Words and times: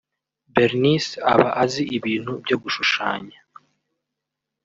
Bernice 0.53 1.13
aba 1.33 1.49
azi 1.63 1.83
ibintu 1.97 2.31
byo 2.43 2.55
gushushanya 2.63 3.37